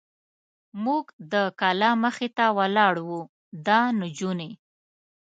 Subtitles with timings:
[0.83, 3.09] موږ د کلا مخې ته ولاړ و،
[3.67, 4.51] دا نجونې.